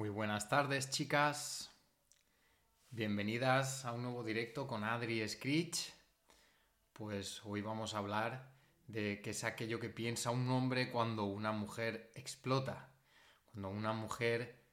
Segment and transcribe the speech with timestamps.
[0.00, 1.70] Muy buenas tardes, chicas.
[2.88, 5.92] Bienvenidas a un nuevo directo con Adri Screech.
[6.94, 8.50] Pues hoy vamos a hablar
[8.86, 12.88] de qué es aquello que piensa un hombre cuando una mujer explota,
[13.52, 14.64] cuando una mujer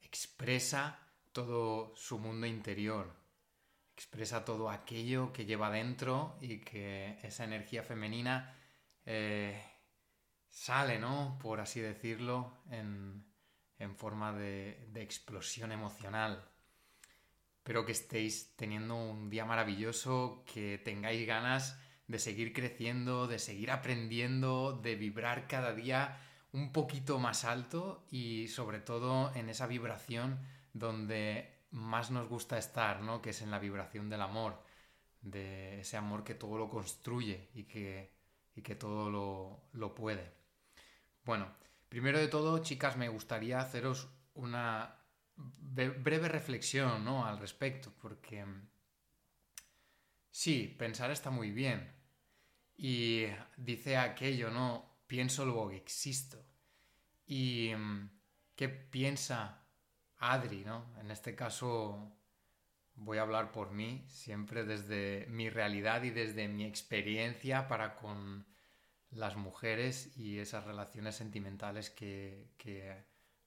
[0.00, 0.98] expresa
[1.32, 3.14] todo su mundo interior,
[3.94, 8.56] expresa todo aquello que lleva dentro y que esa energía femenina
[9.04, 9.62] eh,
[10.48, 11.38] sale, ¿no?
[11.38, 13.29] Por así decirlo, en,
[13.80, 16.44] en forma de, explosión emocional.
[17.56, 23.70] Espero que estéis teniendo un día maravilloso, que tengáis ganas de seguir creciendo, de seguir
[23.70, 26.18] aprendiendo, de vibrar cada día
[26.52, 30.38] un poquito más alto y sobre todo en esa vibración
[30.72, 33.22] donde más nos gusta estar, ¿no?
[33.22, 34.62] Que es en la vibración del amor,
[35.22, 38.12] de ese amor que todo lo construye y que,
[38.56, 40.32] y que todo lo, lo puede.
[41.24, 41.46] Bueno,
[41.90, 44.96] primero de todo, chicas, me gustaría haceros una
[45.36, 47.26] breve reflexión, ¿no?
[47.26, 48.46] Al respecto, porque
[50.30, 51.92] sí, pensar está muy bien.
[52.76, 53.26] Y
[53.58, 55.00] dice aquello, ¿no?
[55.06, 56.42] Pienso luego que existo.
[57.26, 57.72] Y
[58.56, 59.66] qué piensa
[60.18, 60.94] Adri, ¿no?
[61.00, 62.16] En este caso
[62.94, 68.46] voy a hablar por mí, siempre desde mi realidad y desde mi experiencia para con
[69.10, 72.48] las mujeres y esas relaciones sentimentales que,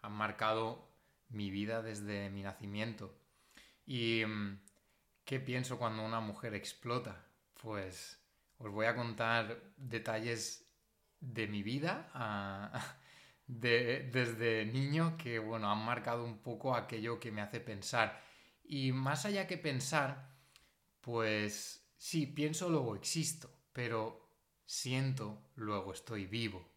[0.01, 0.91] han marcado
[1.29, 3.17] mi vida desde mi nacimiento.
[3.85, 4.23] ¿Y
[5.23, 7.25] qué pienso cuando una mujer explota?
[7.61, 8.21] Pues
[8.57, 10.69] os voy a contar detalles
[11.21, 12.09] de mi vida
[13.47, 18.21] de, desde niño que, bueno, han marcado un poco aquello que me hace pensar.
[18.65, 20.35] Y más allá que pensar,
[20.99, 24.29] pues sí, pienso luego existo, pero
[24.65, 26.73] siento luego estoy vivo.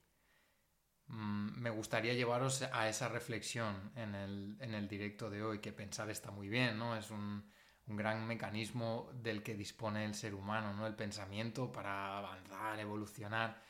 [1.09, 5.73] Mm, me gustaría llevaros a esa reflexión en el, en el, directo de hoy, que
[5.73, 6.97] pensar está muy bien, ¿no?
[6.97, 7.49] Es un,
[7.87, 10.87] un, gran mecanismo del que dispone el ser humano, ¿no?
[10.87, 13.63] El pensamiento para avanzar, evolucionar,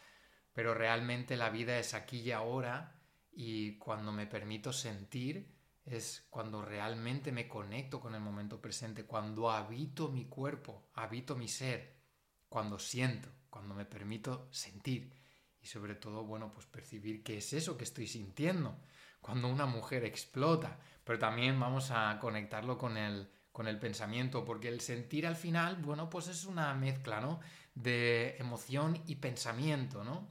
[0.55, 2.99] pero realmente la vida es aquí y ahora
[3.33, 5.55] y cuando me permito sentir
[5.85, 11.47] es cuando realmente me conecto con el momento presente, cuando habito mi cuerpo, habito mi
[11.47, 12.01] ser,
[12.49, 15.15] cuando siento, cuando me permito sentir
[15.63, 18.77] y sobre todo, bueno, pues percibir qué es eso que estoy sintiendo
[19.23, 24.69] cuando una mujer explota, pero también vamos a conectarlo con el, con el pensamiento, porque
[24.69, 27.41] el sentir al final, bueno, pues es una mezcla, ¿no?
[27.75, 30.29] De emoción y pensamiento, ¿no?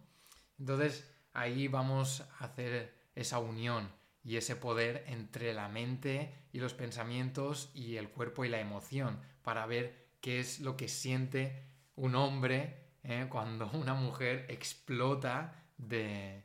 [0.59, 3.89] Entonces ahí vamos a hacer esa unión
[4.23, 9.19] y ese poder entre la mente y los pensamientos y el cuerpo y la emoción
[9.41, 11.65] para ver qué es lo que siente
[11.95, 13.27] un hombre ¿eh?
[13.29, 16.43] cuando una mujer explota de,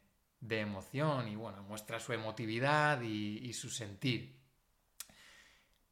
[0.48, 4.38] emoción y bueno, muestra su emotividad y, su sentir.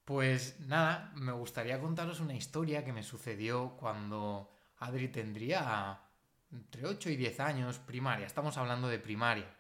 [0.04, 6.00] Pues nada, me gustaría contaros una historia que me sucedió cuando Adri tendría
[6.50, 9.54] entre 8 y 10 años, primaria, estamos hablando de primaria.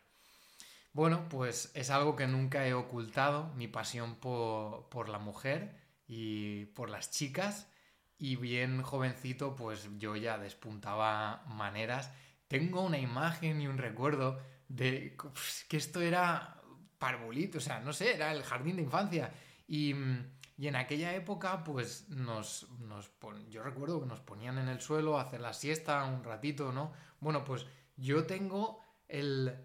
[0.94, 6.88] Bueno, pues es algo que nunca he ocultado, mi pasión por la mujer y por
[6.88, 7.68] las chicas
[8.18, 12.12] y bien jovencito pues yo ya despuntaba maneras.
[12.48, 15.16] Tengo una imagen y un recuerdo de
[15.68, 16.60] que esto era
[16.98, 19.32] parvulito, o sea, no sé, era el jardín de infancia.
[19.66, 19.94] Y,
[20.56, 23.10] y en aquella época pues nos, nos
[23.48, 26.92] yo recuerdo que nos ponían en el suelo a hacer la siesta un ratito, ¿no?
[27.20, 29.56] Bueno, pues yo tengo el,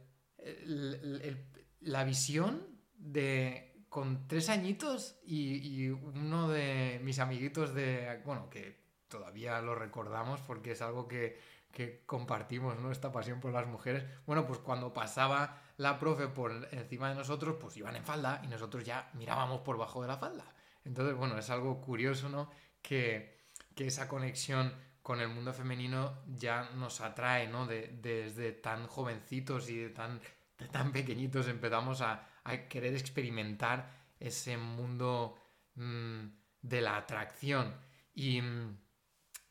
[1.79, 8.75] la visión de con tres añitos y, uno de mis amiguitos de, bueno, que
[9.07, 11.39] todavía lo recordamos porque es algo que,
[11.71, 12.91] que compartimos, ¿no?
[12.91, 14.03] Esta pasión por las mujeres.
[14.25, 18.47] Bueno, pues cuando pasaba la profe por encima de nosotros, pues iban en falda y
[18.47, 20.45] nosotros ya mirábamos por bajo de la falda.
[20.83, 22.49] Entonces, bueno, es algo curioso, ¿no?
[22.81, 23.43] Que,
[23.75, 27.67] que esa conexión con el mundo femenino ya nos atrae, ¿no?
[27.67, 30.19] De, desde tan jovencitos y de tan,
[30.57, 33.89] de tan pequeñitos empezamos a, a querer experimentar
[34.19, 35.37] ese mundo
[35.75, 36.25] mmm,
[36.61, 37.75] de la atracción.
[38.13, 38.77] Y mm,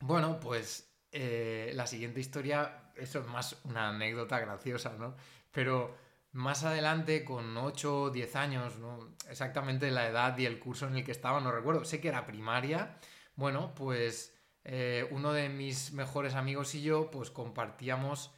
[0.00, 5.16] bueno, pues eh, la siguiente historia, eso es más una anécdota graciosa, ¿no?
[5.50, 5.96] Pero
[6.32, 9.14] más adelante, con 8 o 10 años, ¿no?
[9.28, 12.26] exactamente la edad y el curso en el que estaba, no recuerdo, sé que era
[12.26, 12.96] primaria,
[13.36, 14.34] bueno, pues
[14.64, 18.32] eh, uno de mis mejores amigos y yo, pues compartíamos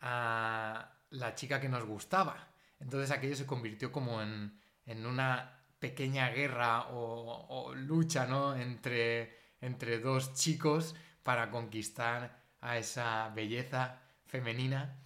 [0.00, 2.49] a la chica que nos gustaba.
[2.80, 8.56] Entonces aquello se convirtió como en, en una pequeña guerra o, lucha ¿no?
[8.56, 14.98] entre, entre dos chicos para conquistar a esa belleza femenina.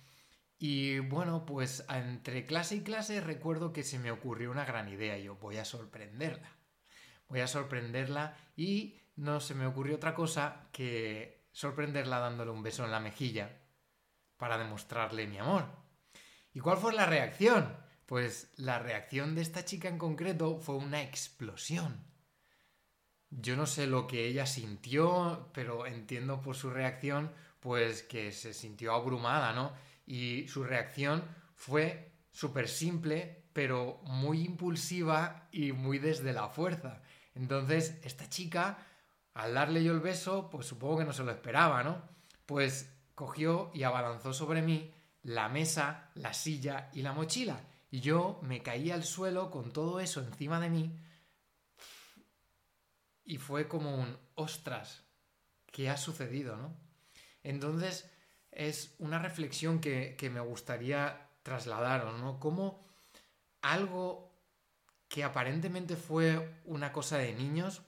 [0.58, 5.18] Y bueno, pues entre clase y clase recuerdo que se me ocurrió una gran idea.
[5.18, 6.50] Yo voy a sorprenderla.
[7.28, 12.84] Voy a sorprenderla y no se me ocurrió otra cosa que sorprenderla dándole un beso
[12.84, 13.60] en la mejilla
[14.36, 15.83] para demostrarle mi amor.
[16.54, 17.76] ¿Y cuál fue la reacción?
[18.06, 22.04] Pues la reacción de esta chica en concreto fue una explosión.
[23.30, 28.54] Yo no sé lo que ella sintió, pero entiendo por su reacción, pues que se
[28.54, 29.72] sintió abrumada, ¿no?
[30.06, 31.24] Y su reacción
[31.56, 37.02] fue súper simple, pero muy impulsiva y muy desde la fuerza.
[37.34, 38.78] Entonces, esta chica,
[39.32, 42.00] al darle yo el beso, pues supongo que no se lo esperaba, ¿no?
[42.46, 47.60] Pues cogió y abalanzó sobre mí la mesa, la silla y la mochila.
[47.90, 50.98] Y yo me caí al suelo con todo eso encima de mí.
[53.24, 55.02] Y fue como un, ostras,
[55.66, 56.76] ¿qué ha sucedido, no?
[57.42, 58.10] Entonces,
[58.50, 62.38] es una reflexión que, me gustaría trasladaros, ¿no?
[62.38, 62.86] Cómo
[63.62, 64.32] algo
[65.08, 67.82] que aparentemente fue una cosa de niños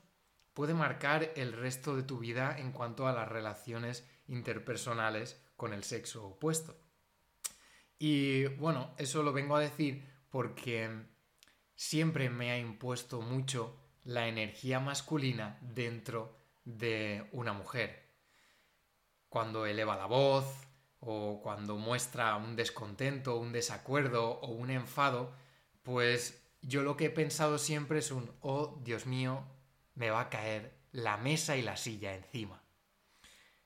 [0.55, 5.85] puede marcar el resto de tu vida en cuanto a las relaciones interpersonales con el
[5.85, 6.86] sexo opuesto.
[7.99, 10.91] Y bueno, eso lo vengo a decir porque
[11.75, 18.05] siempre me ha impuesto mucho la energía masculina dentro de una mujer.
[19.29, 20.47] Cuando eleva la voz
[21.01, 25.35] o cuando muestra un descontento, un desacuerdo o un enfado,
[25.83, 29.45] pues yo lo que he pensado siempre es un, oh Dios mío,
[29.95, 32.63] me va a caer la mesa y la silla encima.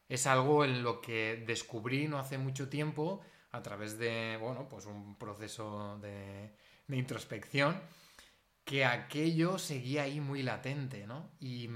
[0.09, 3.21] Es algo en lo que descubrí no hace mucho tiempo
[3.53, 6.55] a través de, bueno, pues un proceso de,
[6.89, 7.81] introspección,
[8.65, 11.31] que aquello seguía ahí muy latente, ¿no?
[11.41, 11.69] Y,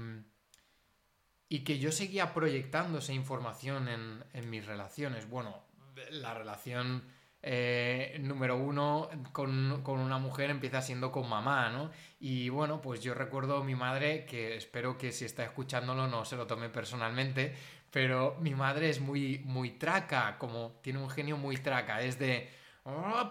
[1.63, 5.29] que yo seguía proyectando esa información en, mis relaciones.
[5.29, 5.63] Bueno,
[6.11, 7.07] la relación
[7.47, 11.91] eh, número uno con, con, una mujer empieza siendo con mamá, ¿no?
[12.19, 16.25] Y bueno, pues yo recuerdo a mi madre, que espero que si está escuchándolo no
[16.25, 17.55] se lo tome personalmente,
[17.91, 22.49] pero mi madre es muy, muy traca, como tiene un genio muy traca, es de
[22.83, 23.29] oh,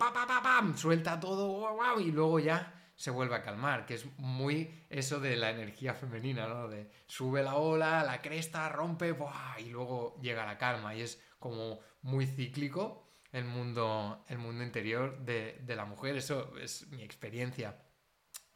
[0.76, 5.50] suelta todo y luego ya se vuelve a calmar, que es muy eso de la
[5.50, 6.68] energía femenina, ¿no?
[6.68, 9.12] De sube la ola, la cresta, rompe,
[9.58, 13.03] y luego llega la calma, y es como muy cíclico
[13.34, 17.76] el mundo, el mundo interior de, de la mujer, eso es mi experiencia.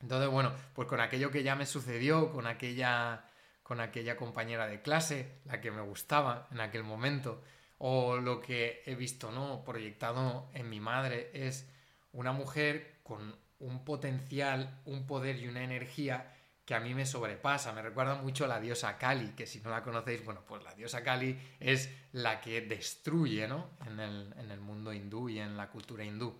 [0.00, 3.24] Entonces, bueno, pues con aquello que ya me sucedió, con aquella
[3.68, 7.42] con aquella compañera de clase, la que me gustaba en aquel momento,
[7.76, 9.62] o lo que he visto, ¿no?
[9.62, 11.68] Proyectado en mi madre es
[12.12, 16.32] una mujer con un potencial, un poder y una energía
[16.68, 17.72] que a mí me sobrepasa.
[17.72, 20.74] Me recuerda mucho a la diosa Kali, que si no la conocéis, bueno, pues la
[20.74, 23.70] diosa Kali es la que destruye, ¿no?
[23.86, 26.38] En el, en el mundo hindú y en la cultura hindú.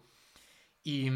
[0.84, 1.10] Y,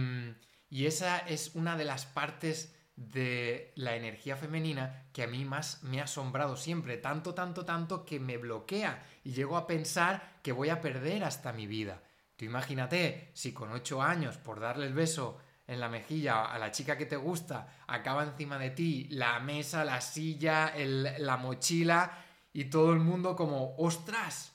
[0.70, 5.82] y esa es una de las partes de la energía femenina que a mí más
[5.82, 10.52] me ha asombrado siempre, tanto, tanto, tanto que me bloquea y llego a pensar que
[10.52, 12.02] voy a perder hasta mi vida.
[12.36, 15.38] Tú imagínate si con ocho años por darle el beso
[15.72, 19.84] en la mejilla a la chica que te gusta acaba encima de ti la mesa,
[19.84, 24.52] la silla, la mochila y todo el mundo como ¡ostras!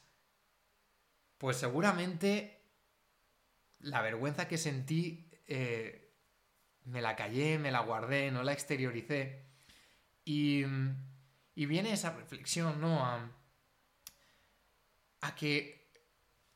[1.38, 2.62] Pues seguramente
[3.80, 6.14] la vergüenza que sentí eh,
[6.86, 9.46] me la callé, me la guardé, no la exterioricé.
[10.26, 10.64] Y,
[11.56, 13.06] y viene esa reflexión, ¿no?
[13.06, 13.30] A,
[15.22, 15.92] a que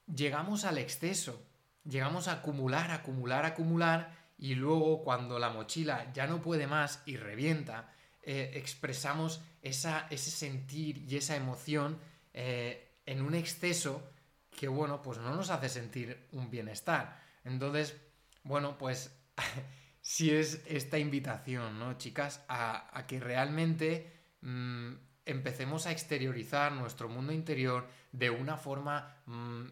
[0.08, 1.46] llegamos al exceso,
[1.84, 7.16] llegamos a acumular, acumular, acumular, y luego cuando la mochila ya no puede más y
[7.16, 7.94] revienta,
[8.24, 12.00] eh, expresamos esa, ese sentir y esa emoción
[12.34, 14.02] eh, en un exceso
[14.50, 17.22] que, bueno, pues no nos hace sentir un bienestar.
[17.46, 17.96] Entonces,
[18.42, 19.16] bueno, pues
[20.02, 22.44] si es esta invitación, ¿no, chicas?
[22.50, 24.94] A, que realmente mm,
[25.28, 29.66] empecemos a exteriorizar nuestro mundo interior de una forma mm,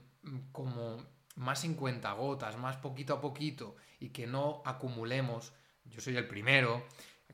[0.52, 5.54] como más en cuentagotas, más poquito a poquito, y que no acumulemos,
[5.86, 6.84] yo soy el primero,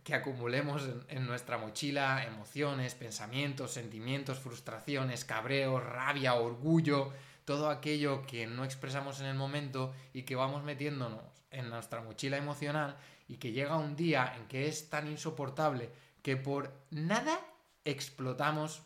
[0.03, 7.11] que acumulemos en, nuestra mochila emociones, pensamientos, sentimientos, frustraciones, cabreos, rabia, orgullo,
[7.43, 12.37] todo aquello que no expresamos en el momento y que vamos metiéndonos en nuestra mochila
[12.37, 12.97] emocional
[13.27, 15.89] y que llega un día en que es tan insoportable
[16.21, 17.39] que por nada
[17.83, 18.83] explotamos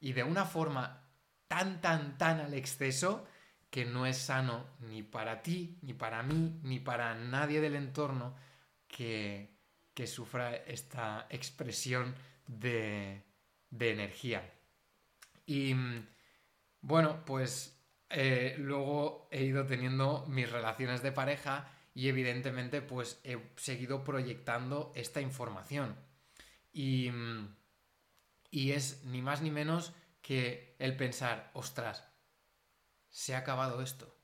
[0.00, 1.02] y de una forma
[1.46, 3.24] tan, tan, tan al exceso
[3.76, 8.34] que no es sano ni para ti, ni para mí, ni para nadie del entorno
[8.88, 9.50] que,
[9.92, 12.14] que sufra esta expresión
[12.46, 13.22] de,
[13.68, 14.50] de energía.
[15.44, 15.76] Y
[16.80, 17.78] bueno, pues
[18.08, 24.90] eh, luego he ido teniendo mis relaciones de pareja y evidentemente pues he seguido proyectando
[24.96, 25.96] esta información.
[26.72, 27.10] Y,
[28.50, 29.92] y es ni más ni menos
[30.22, 32.15] que el pensar, ostras,
[33.16, 34.14] se ha acabado esto.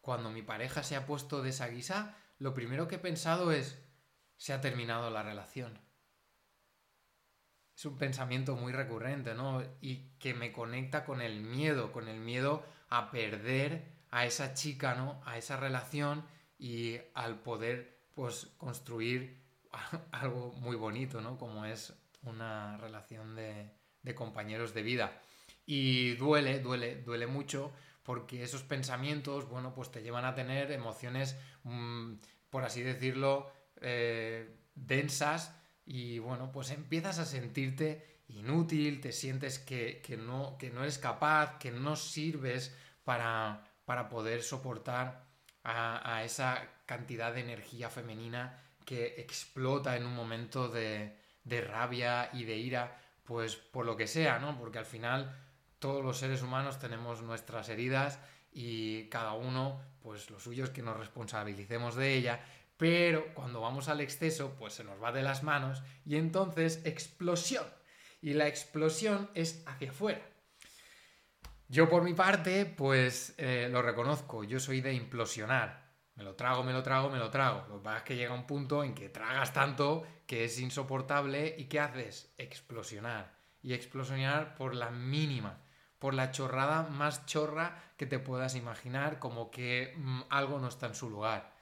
[0.00, 3.82] Cuando mi pareja se ha puesto de esa guisa, lo primero que he pensado es,
[4.36, 5.80] se ha terminado la relación.
[7.76, 9.64] Es un pensamiento muy recurrente, ¿no?
[9.80, 14.94] Y que me conecta con el miedo, con el miedo a perder a esa chica,
[14.94, 15.20] ¿no?
[15.24, 16.24] A esa relación
[16.56, 19.42] y al poder, pues, construir
[20.12, 21.36] algo muy bonito, ¿no?
[21.36, 21.92] Como es
[22.22, 25.20] una relación de, de compañeros de vida.
[25.66, 27.72] Y duele, duele, duele mucho
[28.04, 32.14] porque esos pensamientos, bueno, pues te llevan a tener emociones, mm,
[32.50, 35.54] por así decirlo, eh, densas
[35.86, 41.58] y bueno, pues empiezas a sentirte inútil, te sientes que, no, que no eres capaz,
[41.58, 45.24] que no sirves para, para poder soportar
[45.64, 52.44] a, esa cantidad de energía femenina que explota en un momento de, de rabia y
[52.44, 54.58] de ira, pues por lo que sea, ¿no?
[54.58, 55.34] Porque al final
[55.84, 58.18] todos los seres humanos tenemos nuestras heridas
[58.50, 62.40] y cada uno, pues lo suyo es que nos responsabilicemos de ella,
[62.78, 67.66] pero cuando vamos al exceso, pues se nos va de las manos y entonces explosión.
[68.22, 70.22] Y la explosión es hacia afuera.
[71.68, 75.84] Yo por mi parte, pues eh, lo reconozco, yo soy de implosionar.
[76.14, 77.66] Me lo trago, me lo trago, me lo trago.
[77.68, 81.54] Lo que pasa es que llega un punto en que tragas tanto que es insoportable
[81.58, 82.32] y ¿qué haces?
[82.38, 83.34] Explosionar.
[83.60, 85.60] Y explosionar por la mínima
[85.98, 90.86] por la chorrada más chorra que te puedas imaginar, como que mm, algo no está
[90.86, 91.54] en su lugar.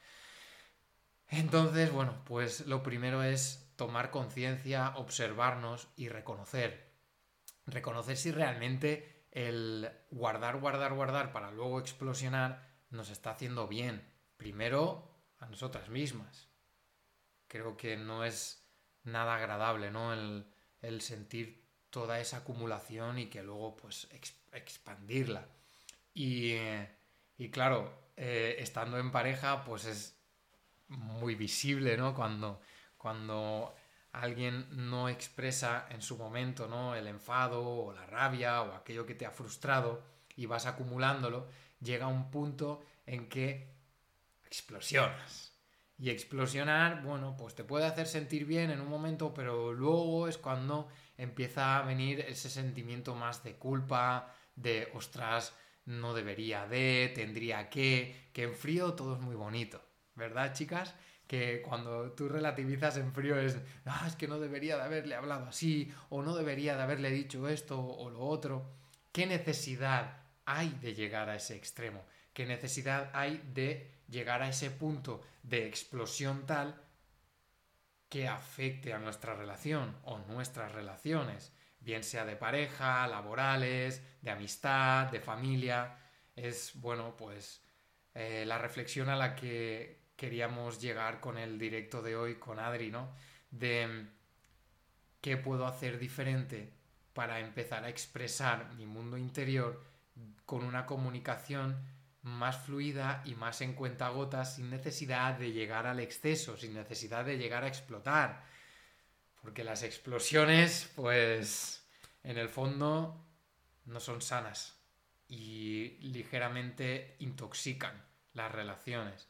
[1.29, 6.93] Entonces, bueno, pues lo primero es tomar conciencia, observarnos y reconocer.
[7.67, 14.07] Reconocer si realmente el guardar, guardar, guardar para luego explosionar nos está haciendo bien.
[14.37, 15.09] Primero
[15.39, 16.49] a nosotras mismas.
[17.49, 18.69] Creo que no es
[19.05, 20.13] nada agradable, ¿no?
[20.13, 20.47] El,
[20.83, 21.62] el sentir
[21.93, 24.09] toda esa acumulación y que luego pues
[24.53, 25.47] expandirla.
[26.15, 26.55] Y,
[27.39, 30.17] y claro, eh, estando en pareja pues es
[30.89, 32.15] muy visible, ¿no?
[32.15, 32.63] Cuando,
[32.97, 33.75] cuando
[34.13, 36.95] alguien no expresa en su momento, ¿no?
[36.95, 40.03] El enfado o la rabia o aquello que te ha frustrado
[40.35, 41.47] y vas acumulándolo,
[41.81, 43.69] llega un punto en que
[44.47, 45.53] explosionas.
[45.99, 50.39] Y explosionar, bueno, pues te puede hacer sentir bien en un momento, pero luego es
[50.39, 55.55] cuando empieza a venir ese sentimiento más de culpa, de ostras,
[55.85, 59.83] no debería de, tendría que, que en frío todo es muy bonito,
[60.15, 60.95] ¿verdad, chicas?
[61.27, 65.47] Que cuando tú relativizas en frío es, ah, es que no debería de haberle hablado
[65.47, 68.71] así, o no debería de haberle dicho esto o lo otro.
[69.13, 72.05] ¿Qué necesidad hay de llegar a ese extremo?
[72.33, 76.81] ¿Qué necesidad hay de llegar a ese punto de explosión tal
[78.13, 81.51] que afecte a nuestra relación o nuestras relaciones,
[81.81, 85.97] bien sea de pareja, laborales, de amistad, de familia.
[86.37, 87.63] Es, bueno, pues
[88.13, 92.91] eh, la reflexión a la que queríamos llegar con el directo de hoy con Adri,
[92.91, 93.15] ¿no?
[93.51, 94.09] De
[95.23, 96.71] qué puedo hacer diferente
[97.15, 99.83] para empezar a expresar mi mundo interior
[100.45, 101.79] con una comunicación
[102.23, 107.25] más fluida y más en cuenta gotas sin necesidad de llegar al exceso, sin necesidad
[107.25, 108.45] de llegar a explotar.
[109.41, 111.85] Porque las explosiones, pues,
[112.23, 113.27] en el fondo
[113.85, 114.79] no son sanas
[115.27, 119.29] y ligeramente intoxican las relaciones.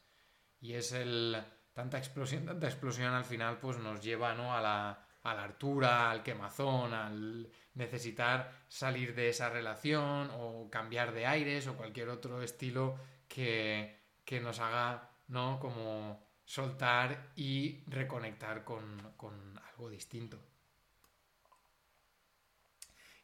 [0.61, 1.43] Y es el...
[1.73, 4.55] Tanta explosión, tanta explosión al final pues nos lleva ¿no?
[4.55, 11.13] a, la, a la altura, al quemazón, al necesitar salir de esa relación o cambiar
[11.13, 14.01] de aires o cualquier otro estilo que,
[14.41, 15.59] nos haga, ¿no?
[15.59, 20.39] Como soltar y reconectar con, con algo distinto.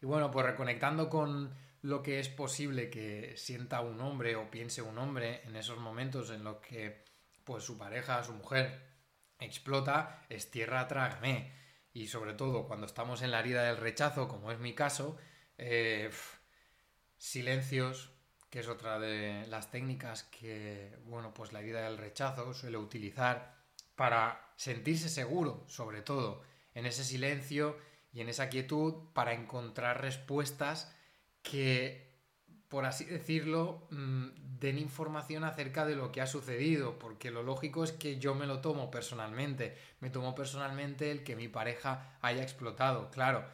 [0.01, 4.81] Y bueno, pues reconectando con lo que es posible que sienta un hombre o piense
[4.81, 7.05] un hombre en esos momentos en los que
[7.43, 8.87] pues su pareja, su mujer
[9.39, 11.51] explota, es tierra trágame
[11.93, 15.17] y sobre todo cuando estamos en la herida del rechazo, como es mi caso,
[15.57, 16.09] eh,
[17.17, 18.11] silencios,
[18.49, 23.55] que es otra de las técnicas que, bueno, pues la herida del rechazo suele utilizar
[23.95, 26.43] para sentirse seguro, sobre todo,
[26.73, 27.77] en ese silencio
[28.11, 30.95] y en esa quietud para encontrar respuestas
[31.43, 32.08] que
[32.69, 34.27] por así decirlo, mm,
[34.59, 38.45] den información acerca de lo que ha sucedido, porque lo lógico es que yo me
[38.45, 43.45] lo tomo personalmente, me tomo personalmente el que mi pareja haya explotado, claro,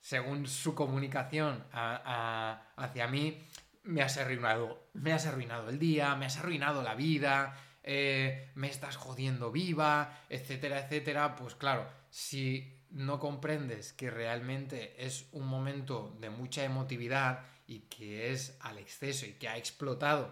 [0.00, 3.42] según su comunicación hacia mí,
[3.82, 8.68] me has arruinado, me has arruinado el día, me has arruinado la vida, eh, me
[8.68, 16.16] estás jodiendo viva, etcétera, etcétera, pues claro, si no comprendes que realmente es un momento
[16.20, 20.30] de mucha emotividad y que es al exceso y que ha explotado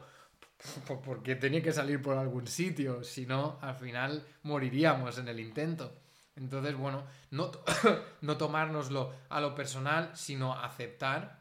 [1.05, 5.97] porque tenía que salir por algún sitio, si no, al final moriríamos en el intento.
[6.37, 7.51] Entonces, bueno, no,
[8.21, 11.41] no tomárnoslo a lo personal, sino aceptar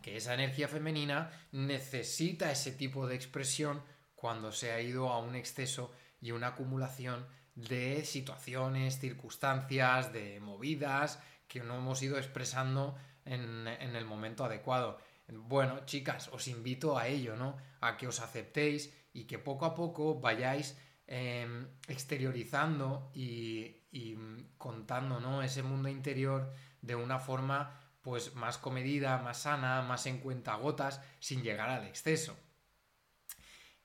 [0.00, 3.82] que esa energía femenina necesita ese tipo de expresión
[4.14, 11.18] cuando se ha ido a un exceso y una acumulación de situaciones, circunstancias, de movidas
[11.46, 13.66] que no hemos ido expresando en,
[13.96, 14.98] el momento adecuado.
[15.28, 17.56] Bueno, chicas, os invito a ello, ¿no?
[17.80, 24.16] A que os aceptéis y que poco a poco vayáis em, exteriorizando y, y,
[24.58, 25.42] contando, ¿no?
[25.42, 31.00] Ese mundo interior de una forma, pues, más comedida, más sana, más en cuenta gotas,
[31.18, 32.36] sin llegar al exceso.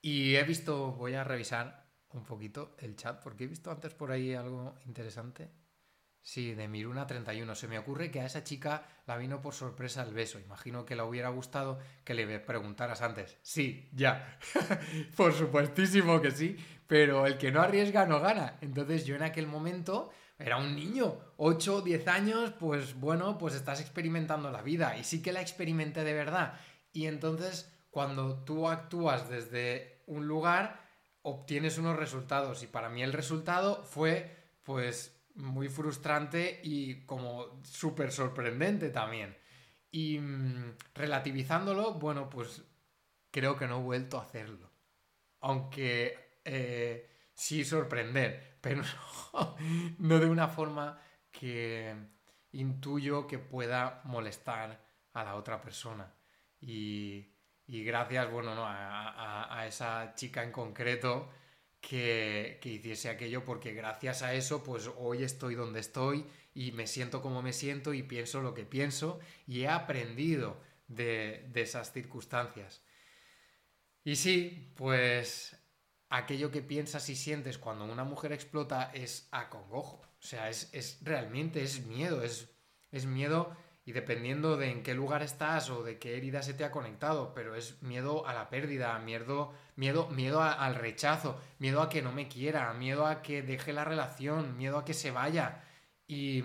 [0.00, 4.12] Y he visto, voy a revisar un poquito el chat, porque he visto antes por
[4.12, 5.61] ahí algo interesante.
[6.22, 7.54] Sí, de Miruna31.
[7.56, 10.38] Se me ocurre que a esa chica la vino por sorpresa el beso.
[10.38, 13.38] Imagino que le hubiera gustado que le preguntaras antes.
[13.42, 14.38] Sí, ya.
[15.16, 16.56] por supuestísimo que sí.
[16.86, 18.56] Pero el que no arriesga no gana.
[18.60, 21.18] Entonces yo en aquel momento era un niño.
[21.38, 24.96] 8 o 10 años, pues bueno, pues estás experimentando la vida.
[24.96, 26.54] Y sí que la experimenté de verdad.
[26.92, 30.82] Y entonces cuando tú actúas desde un lugar
[31.22, 38.12] obtienes unos resultados y para mí el resultado fue pues muy frustrante y como súper
[38.12, 39.36] sorprendente también.
[39.90, 42.62] Y mm, relativizándolo, bueno, pues
[43.30, 44.70] creo que no he vuelto a hacerlo.
[45.40, 48.82] Aunque eh, sí sorprender, pero
[49.98, 51.94] no de una forma que
[52.52, 54.80] intuyo que pueda molestar
[55.12, 56.14] a la otra persona.
[56.60, 57.32] Y
[57.66, 61.30] gracias, bueno, no, a, esa chica en concreto
[61.82, 66.24] que, hiciese aquello, porque gracias a eso, pues hoy estoy donde estoy
[66.54, 71.46] y me siento como me siento y pienso lo que pienso y he aprendido de,
[71.52, 72.82] de esas circunstancias.
[74.04, 75.56] Y sí, pues
[76.08, 79.96] aquello que piensas y sientes cuando una mujer explota es acongojo.
[79.96, 82.48] O sea, es, es realmente es miedo, es,
[82.92, 86.64] es miedo y dependiendo de en qué lugar estás o de qué herida se te
[86.64, 91.88] ha conectado, pero es miedo a la pérdida, miedo, miedo, miedo al rechazo, miedo a
[91.88, 95.64] que no me quiera, miedo a que deje la relación, miedo a que se vaya.
[96.06, 96.44] Y,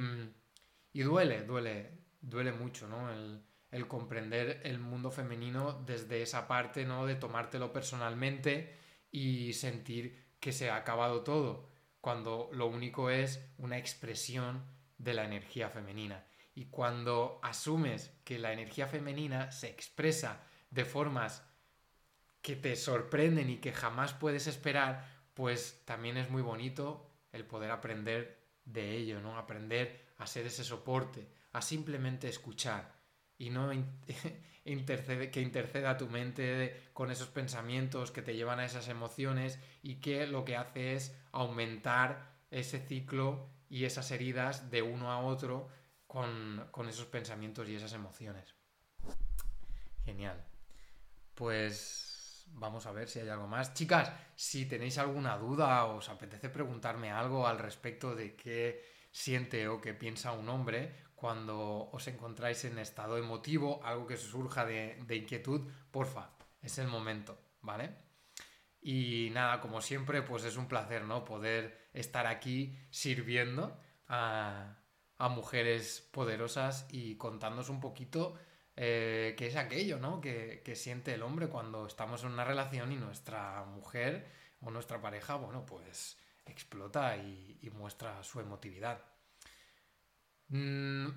[0.94, 3.12] y duele, duele, duele mucho, ¿no?
[3.12, 7.06] El, el comprender el mundo femenino desde esa parte, ¿no?
[7.06, 8.76] De tomártelo personalmente
[9.12, 11.70] y sentir que se ha acabado todo,
[12.02, 14.64] cuando lo único es una expresión
[14.98, 16.27] de la energía femenina.
[16.58, 20.42] Y cuando asumes que la energía femenina se expresa
[20.72, 21.44] de formas
[22.42, 27.70] que te sorprenden y que jamás puedes esperar, pues también es muy bonito el poder
[27.70, 29.38] aprender de ello, ¿no?
[29.38, 32.92] Aprender a ser ese soporte, a simplemente escuchar
[33.38, 33.72] y no
[34.66, 39.98] intercede, que interceda tu mente con esos pensamientos que te llevan a esas emociones y
[39.98, 45.70] que lo que hace es aumentar ese ciclo y esas heridas de uno a otro
[46.08, 48.56] con, esos pensamientos y esas emociones.
[50.04, 50.44] Genial.
[51.36, 53.74] Pues vamos a ver si hay algo más.
[53.74, 59.68] Chicas, si tenéis alguna duda o os apetece preguntarme algo al respecto de qué siente
[59.68, 65.00] o qué piensa un hombre cuando os encontráis en estado emotivo, algo que surja de,
[65.06, 67.98] de inquietud, porfa, es el momento, ¿vale?
[68.80, 71.26] Y nada, como siempre, pues es un placer, ¿no?
[71.26, 74.78] Poder estar aquí sirviendo a,
[75.18, 78.38] a mujeres poderosas y contándonos un poquito
[78.76, 80.22] eh, qué es aquello, ¿no?
[80.22, 84.28] Que, siente el hombre cuando estamos en una relación y nuestra mujer
[84.62, 89.02] o nuestra pareja, bueno, pues explota y, muestra su emotividad.
[90.50, 91.08] Mm,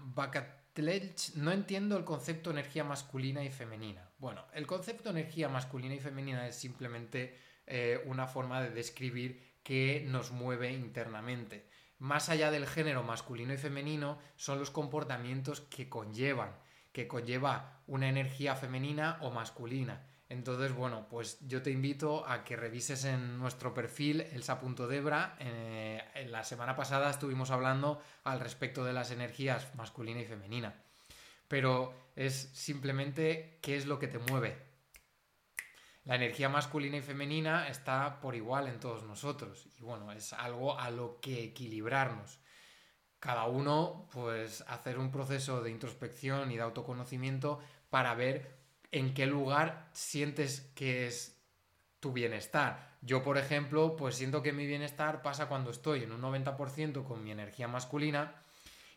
[1.36, 4.10] no entiendo el concepto energía masculina y femenina.
[4.18, 10.04] Bueno, el concepto energía masculina y femenina es simplemente eh, una forma de describir qué
[10.06, 11.66] nos mueve internamente
[12.00, 16.56] más allá del género masculino y femenino, son los comportamientos que conllevan,
[16.92, 20.06] que conlleva una energía femenina o masculina.
[20.30, 25.36] Entonces, bueno, pues yo te invito a que revises en nuestro perfil elsa.debra.
[25.40, 30.82] Eh, en la semana pasada estuvimos hablando al respecto de las energías masculina y femenina.
[31.48, 34.69] Pero es simplemente qué es lo que te mueve,
[36.10, 39.68] la energía masculina y femenina está por igual en todos nosotros.
[39.78, 42.40] Y bueno, es algo a lo que equilibrarnos.
[43.20, 48.58] Cada uno, pues, hacer un proceso de introspección y de autoconocimiento para ver
[48.90, 51.40] en qué lugar sientes que es
[52.00, 52.96] tu bienestar.
[53.02, 57.22] Yo, por ejemplo, pues siento que mi bienestar pasa cuando estoy en un 90% con
[57.22, 58.34] mi energía masculina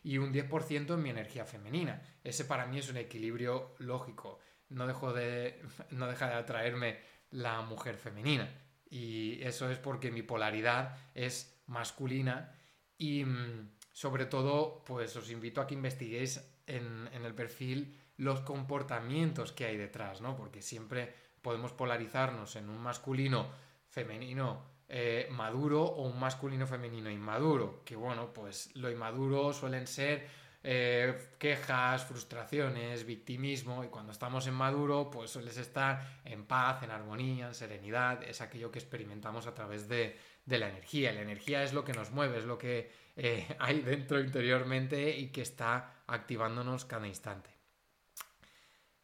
[0.02, 2.02] y un 10% en mi energía femenina.
[2.24, 4.40] Ese para mí es un equilibrio lógico.
[4.68, 6.98] No, dejo de, no deja de atraerme
[7.30, 8.48] la mujer femenina.
[8.88, 12.54] Y eso es porque mi polaridad es masculina
[12.96, 18.40] y mm, sobre todo, pues os invito a que investiguéis en, en el perfil los
[18.40, 20.36] comportamientos que hay detrás, ¿no?
[20.36, 23.48] Porque siempre podemos polarizarnos en un masculino
[23.88, 30.28] femenino eh, maduro o un masculino femenino inmaduro, que bueno, pues lo inmaduro suelen ser
[30.66, 36.90] eh, quejas, frustraciones, victimismo, y cuando estamos en maduro, pues sueles estar en paz, en
[36.90, 41.12] armonía, en serenidad, es aquello que experimentamos a través de, la energía.
[41.12, 45.28] La energía es lo que nos mueve, es lo que eh, hay dentro interiormente y
[45.30, 47.50] que está activándonos cada instante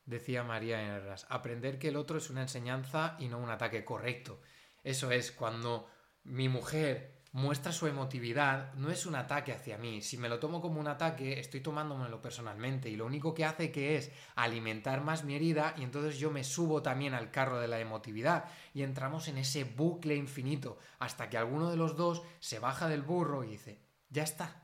[0.07, 4.41] decía María Herras, aprender que el otro es una enseñanza y no un ataque correcto.
[4.83, 5.89] Eso es, cuando
[6.25, 10.03] mi mujer muestra su emotividad, no es un ataque hacia mí.
[10.03, 13.71] Si me lo tomo como un ataque, estoy tomándomelo personalmente y lo único que hace
[13.71, 17.69] que es alimentar más mi herida y entonces yo me subo también al carro de
[17.69, 22.59] la emotividad y entramos en ese bucle infinito hasta que alguno de los dos se
[22.59, 24.63] baja del burro y dice, ya está.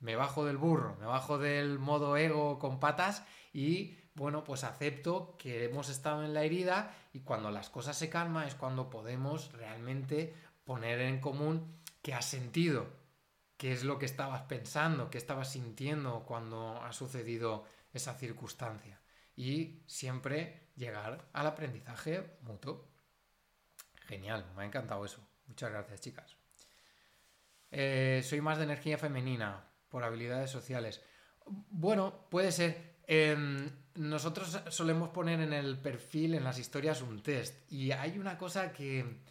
[0.00, 3.22] Me bajo del burro, me bajo del modo ego con patas
[3.52, 8.10] y bueno, pues acepto que hemos estado en la herida y cuando las cosas se
[8.10, 12.86] calman es cuando podemos realmente poner en común qué has sentido,
[13.56, 19.00] qué es lo que estabas pensando, qué estabas sintiendo cuando ha sucedido esa circunstancia.
[19.36, 22.88] Y siempre llegar al aprendizaje mutuo.
[24.06, 25.26] Genial, me ha encantado eso.
[25.46, 26.36] Muchas gracias, chicas.
[27.70, 31.02] Eh, soy más de energía femenina por habilidades sociales.
[31.46, 32.96] Bueno, puede ser.
[33.06, 37.70] Em, nosotros solemos poner en el perfil, en las historias, un test.
[37.72, 39.22] Y hay una cosa que,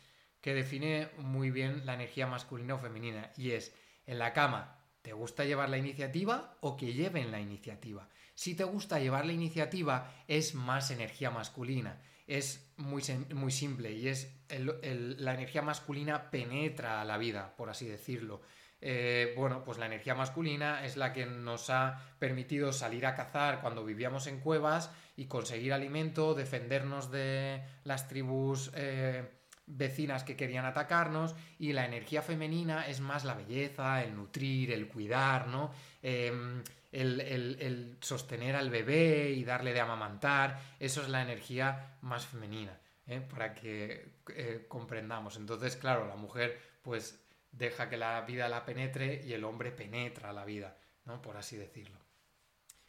[0.41, 3.31] que define muy bien la energía masculina o femenina.
[3.37, 3.73] Y es,
[4.05, 8.09] en la cama, ¿te gusta llevar la iniciativa o que lleven la iniciativa?
[8.33, 12.01] Si te gusta llevar la iniciativa, es más energía masculina.
[12.27, 17.85] Es muy, muy simple y es la energía masculina penetra a la vida, por así
[17.85, 18.41] decirlo.
[18.83, 23.61] Eh, bueno, pues la energía masculina es la que nos ha permitido salir a cazar
[23.61, 29.29] cuando vivíamos en cuevas y conseguir alimento, defendernos de las tribus eh,
[29.65, 34.87] vecinas que querían atacarnos y la energía femenina es más la belleza, el nutrir, el
[34.87, 35.71] cuidar, ¿no?
[36.01, 42.77] Em, el, sostener al bebé y darle de amamantar, eso es la energía más femenina,
[43.07, 43.21] ¿eh?
[43.21, 44.19] para que
[44.67, 45.37] comprendamos.
[45.37, 50.33] Entonces, claro, la mujer pues deja que la vida la penetre y el hombre penetra
[50.33, 51.21] la vida, ¿no?
[51.21, 51.97] Por así decirlo.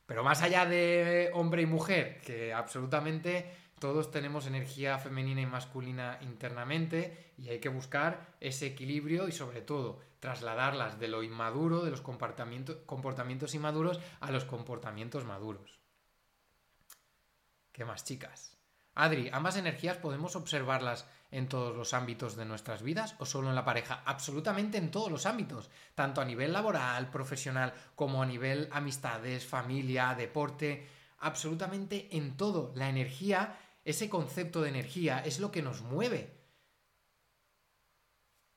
[0.07, 3.51] Pero más allá de hombre y mujer, que absolutamente
[3.83, 9.61] todos tenemos energía femenina y masculina internamente y hay que buscar ese equilibrio y sobre
[9.61, 15.81] todo trasladarlas de lo inmaduro, de los comportamientos, inmaduros a los comportamientos maduros.
[17.73, 18.57] ¿Qué más, chicas?
[18.95, 23.57] Adri, ambas energías podemos observarlas en todos los ámbitos de nuestras vidas o solo en
[23.57, 24.05] la pareja?
[24.07, 30.15] Absolutamente en todos los ámbitos, tanto a nivel laboral, profesional, como a nivel amistades, familia,
[30.15, 30.87] deporte,
[31.23, 32.73] absolutamente en todo.
[32.75, 36.39] La energía, ese concepto de energía es lo que nos mueve.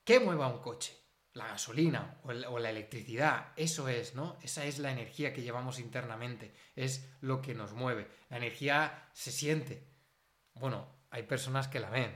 [0.04, 0.96] ¿Qué mueve a un coche?
[1.34, 4.38] La gasolina o, o la electricidad, eso es, ¿no?
[4.42, 8.08] Esa es la energía que llevamos internamente, es lo que nos mueve.
[8.30, 9.88] La energía se siente.
[10.54, 12.16] Bueno, hay personas que la ven,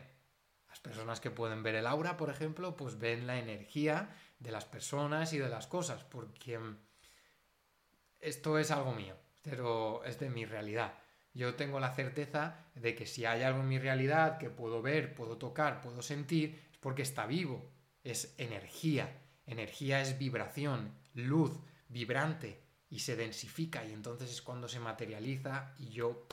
[0.80, 5.34] personas que pueden ver el aura, por ejemplo, pues ven la energía de las personas
[5.34, 6.60] y de las cosas, porque
[8.20, 10.94] esto es algo mío, pero es de mi realidad.
[11.34, 15.14] Yo tengo la certeza de que si hay algo en mi realidad que puedo ver,
[15.14, 17.72] puedo tocar, puedo sentir, es porque está vivo,
[18.04, 19.22] es energía.
[19.46, 25.90] Energía es vibración, luz, vibrante, y se densifica, y entonces es cuando se materializa y
[25.90, 26.28] yo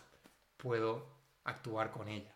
[0.57, 1.07] puedo
[1.45, 2.35] actuar con ella.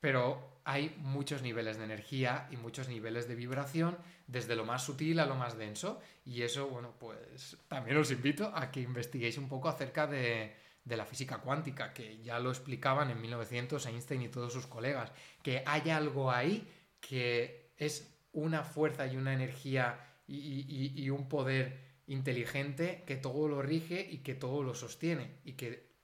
[0.00, 5.20] Pero hay muchos niveles de energía y muchos niveles de vibración, desde lo más sutil
[5.20, 6.00] a lo más denso.
[6.24, 10.54] Y eso, bueno, pues también os invito a que investiguéis un poco acerca de,
[10.94, 15.10] la física cuántica, que ya lo explicaban en 1900 Einstein y todos sus colegas,
[15.42, 16.70] que hay algo ahí
[17.00, 24.06] que es una fuerza y una energía y, un poder inteligente que todo lo rige
[24.08, 25.96] y que todo lo sostiene y que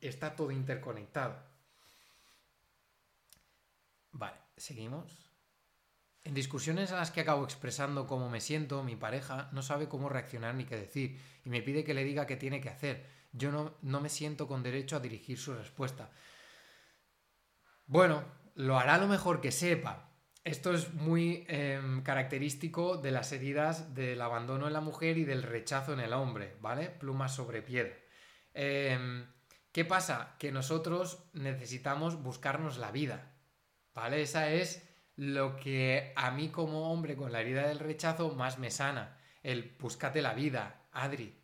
[0.00, 1.36] está todo interconectado.
[4.12, 5.28] Vale, seguimos.
[6.24, 10.08] En discusiones en las que acabo expresando cómo me siento, mi pareja no sabe cómo
[10.08, 13.17] reaccionar ni qué decir y me pide que le diga qué tiene que hacer.
[13.32, 16.10] Yo no, no me siento con derecho a dirigir su respuesta.
[17.86, 20.08] Bueno, lo hará lo mejor que sepa.
[20.44, 25.42] Esto es muy em, característico de las heridas del abandono en la mujer y del
[25.42, 26.90] rechazo en el hombre, ¿vale?
[26.90, 27.94] Plumas sobre piedra.
[28.54, 29.26] Em,
[29.72, 30.36] ¿Qué pasa?
[30.38, 33.36] Que nosotros necesitamos buscarnos la vida,
[33.94, 34.22] ¿vale?
[34.22, 38.70] Esa es lo que a mí como hombre con la herida del rechazo más me
[38.70, 39.18] sana.
[39.42, 41.37] El búscate la vida, Adri.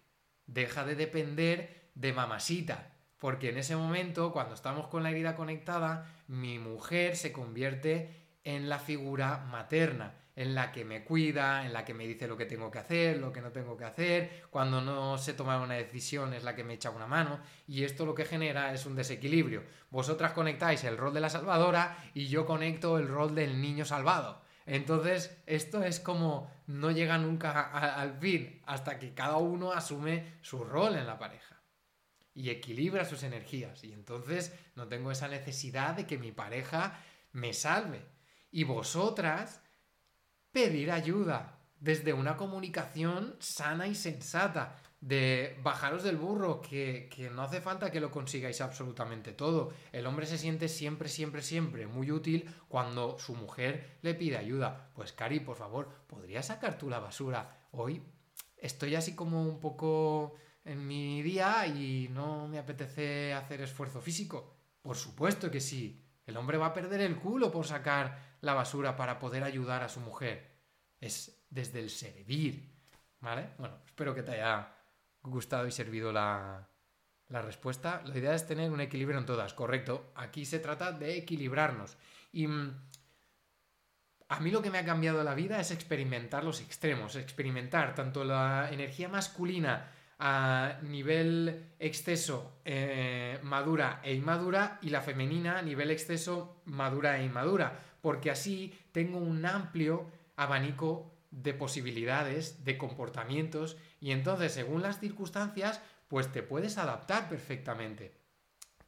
[0.46, 2.90] Deja de depender de mamasita.
[3.18, 8.68] Porque en ese momento, cuando estamos con la herida conectada, mi mujer se convierte en
[8.68, 12.44] la figura materna, en la que me cuida, en la que me dice lo que
[12.44, 16.34] tengo que hacer, lo que no tengo que hacer, cuando no sé tomar una decisión
[16.34, 19.62] es la que me echa una mano y esto lo que genera es un desequilibrio.
[19.90, 24.43] Vosotras conectáis el rol de la salvadora y yo conecto el rol del niño salvado.
[24.66, 30.64] Entonces, esto es como no llega nunca al fin hasta que cada uno asume su
[30.64, 31.60] rol en la pareja
[32.34, 33.84] y equilibra sus energías.
[33.84, 36.98] Y entonces no tengo esa necesidad de que mi pareja
[37.32, 38.04] me salve.
[38.50, 39.60] Y vosotras
[40.50, 47.42] pedir ayuda desde una comunicación sana y sensata, de bajaros del burro, que, que, no
[47.42, 49.70] hace falta que lo consigáis absolutamente todo.
[49.92, 54.88] El hombre se siente siempre, siempre, siempre muy útil cuando su mujer le pide ayuda.
[54.94, 57.66] Pues Cari, por favor, ¿podrías sacar tú la basura?
[57.72, 58.02] Hoy
[58.56, 64.56] estoy así como un poco en mi día y no me apetece hacer esfuerzo físico.
[64.80, 66.00] Por supuesto que sí.
[66.24, 69.90] El hombre va a perder el culo por sacar la basura para poder ayudar a
[69.90, 70.62] su mujer.
[70.98, 72.72] Es desde el servir.
[73.20, 73.50] ¿Vale?
[73.58, 74.74] Bueno, espero que te haya
[75.24, 76.68] gustado y servido la,
[77.28, 78.02] la respuesta.
[78.06, 80.12] La idea es tener un equilibrio en todas, correcto.
[80.14, 81.96] Aquí se trata de equilibrarnos.
[82.32, 82.74] Y mm,
[84.28, 88.24] a mí lo que me ha cambiado la vida es experimentar los extremos, experimentar tanto
[88.24, 95.90] la energía masculina a nivel exceso eh, madura e inmadura y la femenina a nivel
[95.90, 100.04] exceso madura e inmadura porque así tengo un amplio
[100.36, 108.14] abanico de posibilidades, de comportamientos, y entonces, según las circunstancias, pues te puedes adaptar perfectamente.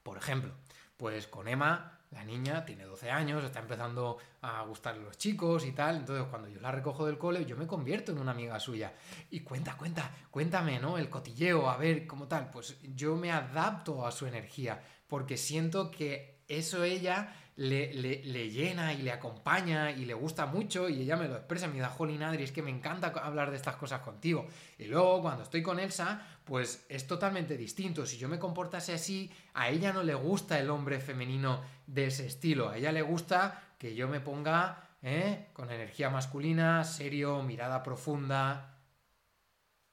[0.03, 0.53] Por ejemplo,
[0.99, 5.73] pues con Emma, la niña tiene 12 años, está empezando a gustarle los chicos y
[5.73, 8.93] tal, entonces cuando yo la recojo del cole, yo me convierto en una amiga suya.
[9.31, 10.99] Y cuenta, cuenta, cuéntame, ¿no?
[10.99, 12.51] El cotilleo, a ver, cómo tal.
[12.51, 19.03] Pues yo me adapto a su energía, porque siento que eso ella le, llena y
[19.03, 22.45] le acompaña y le gusta mucho y ella me lo expresa, me da Jolín Adri,
[22.45, 24.47] es que me encanta hablar de estas cosas contigo.
[24.79, 28.05] Y luego cuando estoy con Elsa, pues es totalmente distinto.
[28.05, 32.27] Si yo me comportase así, a ella no le gusta el hombre femenino de ese
[32.27, 35.49] estilo, a ella le gusta que yo me ponga ¿eh?
[35.53, 38.81] con energía masculina, serio, mirada profunda,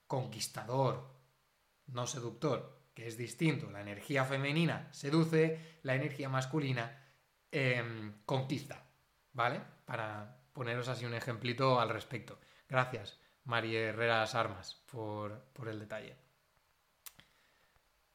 [0.08, 1.10] conquistador,
[1.88, 3.71] no seductor, que es distinto.
[3.71, 7.03] La energía femenina seduce, la energía masculina
[7.56, 8.84] Em, conquista,
[9.32, 9.62] ¿vale?
[9.86, 12.39] Para poneros así un ejemplito al respecto.
[12.68, 16.18] Gracias, María Herreras Armas, por, el detalle.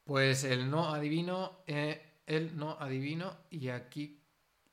[0.03, 4.21] Pues el no adivino, eh, el no adivino, y aquí,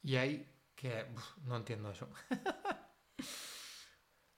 [0.02, 1.06] y ahí, que
[1.44, 2.10] no entiendo eso.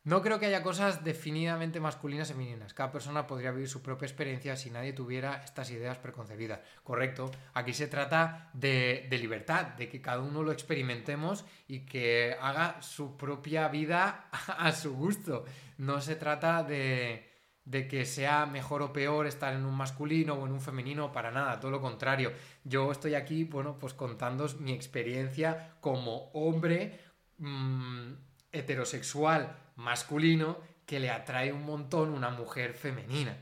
[0.09, 2.73] No creo que haya cosas definidamente masculinas y femeninas.
[2.73, 6.61] Cada persona podría vivir su propia experiencia si nadie tuviera estas ideas preconcebidas.
[6.83, 7.31] Correcto.
[7.53, 13.19] Aquí se trata de, libertad, de que cada uno lo experimentemos y que haga su
[13.19, 15.45] propia vida a su gusto.
[15.77, 17.29] No se trata de,
[17.71, 21.61] que sea mejor o peor estar en un masculino o en un femenino, para nada,
[21.61, 22.33] todo lo contrario.
[22.65, 26.99] Yo estoy aquí, bueno, pues contándos mi experiencia como hombre
[27.37, 28.15] mmm,
[28.53, 33.37] heterosexual masculino que le atrae un montón una mujer femenina.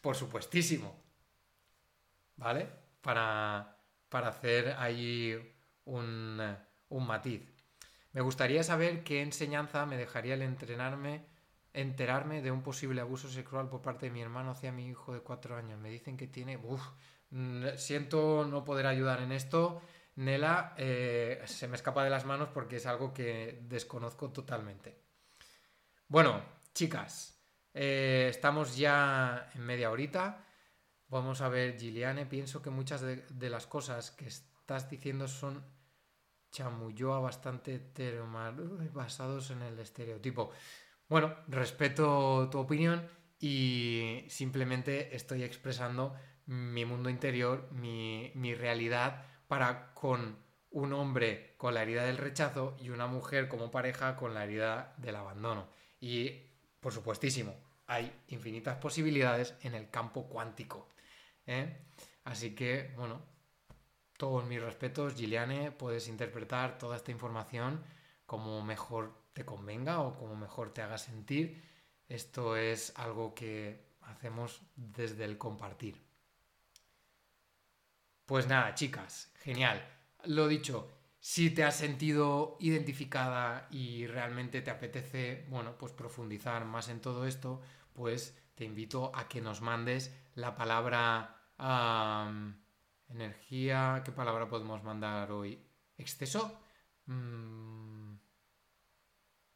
[0.00, 0.96] Por supuestísimo.
[2.36, 2.68] ¿Vale?
[3.00, 3.76] Para,
[4.08, 6.40] para hacer ahí un,
[6.88, 7.42] un matiz.
[8.12, 11.26] Me gustaría saber qué enseñanza me dejaría el entrenarme,
[11.72, 15.20] enterarme de un posible abuso sexual por parte de mi hermano hacia mi hijo de
[15.20, 15.78] cuatro años.
[15.78, 16.56] Me dicen que tiene...
[16.56, 16.82] Uf,
[17.76, 19.82] siento no poder ayudar en esto.
[20.16, 25.03] Nela, eh, se me escapa de las manos porque es algo que desconozco totalmente.
[26.08, 26.42] Bueno,
[26.74, 27.40] chicas,
[27.72, 30.44] eh, estamos ya en media horita.
[31.08, 35.64] Vamos a ver, Giliane, pienso que muchas de, las cosas que estás diciendo son
[36.52, 37.90] chamulloa bastante
[38.92, 40.50] basados en el estereotipo.
[41.08, 43.08] Bueno, respeto tu opinión
[43.40, 46.14] y simplemente estoy expresando
[46.46, 50.38] mi mundo interior, mi, mi realidad para con
[50.70, 54.94] un hombre con la herida del rechazo y una mujer como pareja con la herida
[54.98, 55.68] del abandono.
[56.04, 56.42] Y,
[56.80, 57.54] por supuestísimo,
[57.86, 60.86] hay infinitas posibilidades en el campo cuántico.
[61.46, 61.78] ¿eh?
[62.24, 63.22] Así que, bueno,
[64.18, 67.82] todos mis respetos, Giliane, puedes interpretar toda esta información
[68.26, 71.64] como mejor te convenga o como mejor te haga sentir.
[72.06, 76.04] Esto es algo que hacemos desde el compartir.
[78.26, 79.82] Pues nada, chicas, genial.
[80.24, 80.93] Lo dicho,
[81.26, 87.26] si te has sentido identificada y realmente te apetece, bueno, pues profundizar más en todo
[87.26, 87.62] esto,
[87.94, 91.34] pues te invito a que nos mandes la palabra
[93.08, 94.02] energía.
[94.04, 95.66] ¿Qué palabra podemos mandar hoy?
[95.96, 96.60] ¿Exceso?
[97.06, 98.16] Mm,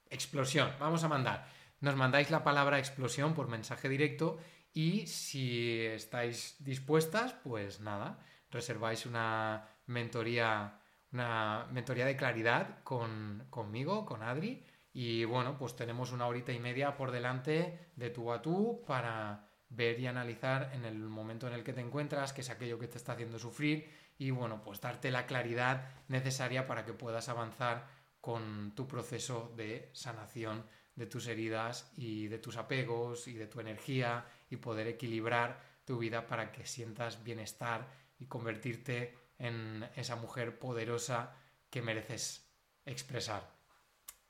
[0.09, 0.73] explosión.
[0.81, 1.51] Vamos a mandar.
[1.81, 4.39] Nos mandáis la palabra explosión por mensaje directo
[4.73, 10.81] y si estáis dispuestas, pues nada, reserváis una mentoría,
[11.13, 14.65] una mentoría de claridad con, conmigo, con Adri.
[14.93, 19.49] Y bueno, pues tenemos una horita y media por delante de tú a tú para
[19.69, 22.89] ver y analizar en el momento en el que te encuentras, qué es aquello que
[22.89, 27.87] te está haciendo sufrir y bueno, pues darte la claridad necesaria para que puedas avanzar
[28.21, 30.65] con tu proceso de sanación
[30.97, 35.99] de tus heridas y de tus apegos y de tu energía y poder equilibrar tu
[35.99, 41.37] vida para que sientas bienestar y convertirte en esa mujer poderosa
[41.71, 42.51] que mereces
[42.85, 43.49] expresar.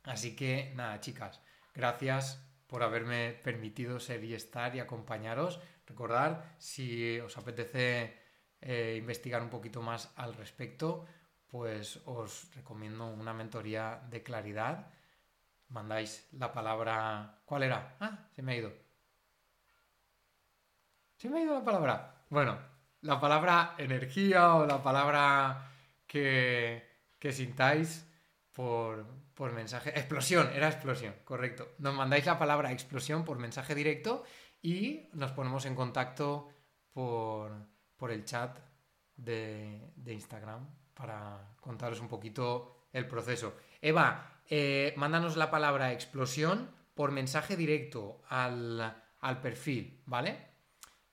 [0.05, 1.41] Así que nada, chicas,
[1.75, 5.61] gracias por haberme permitido ser y estar y acompañaros.
[5.87, 8.19] Recordar, si os apetece
[8.61, 11.07] eh, investigar un poquito más al respecto,
[11.47, 14.93] pues os recomiendo una mentoría de claridad.
[15.69, 17.41] Mandáis la palabra...
[17.45, 17.97] ¿Cuál era?
[18.01, 18.73] Ah, se me ha ido.
[21.17, 22.25] Se me ha ido la palabra.
[22.29, 22.59] Bueno,
[23.03, 25.71] la palabra energía o la palabra
[26.07, 26.87] que,
[27.19, 28.07] que sintáis
[28.53, 29.91] por, por mensaje.
[29.91, 31.69] Explosión, era explosión, correcto.
[31.79, 34.25] Nos mandáis la palabra explosión por mensaje directo
[34.61, 36.49] y nos ponemos en contacto
[36.93, 37.53] por,
[37.97, 38.59] por el chat
[39.17, 43.55] de, Instagram para contaros un poquito el proceso.
[43.81, 50.49] Eva, eh, mándanos la palabra explosión por mensaje directo al, al perfil, ¿vale?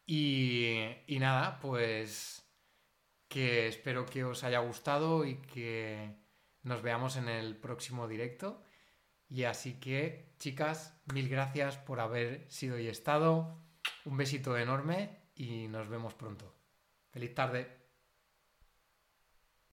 [0.05, 0.77] Y,
[1.19, 2.43] nada, pues
[3.27, 6.15] que espero que os haya gustado y que
[6.63, 8.63] nos veamos en el próximo directo.
[9.27, 13.61] Y así que, chicas, mil gracias por haber sido y estado.
[14.05, 16.55] Un besito enorme y nos vemos pronto.
[17.09, 17.84] Feliz tarde.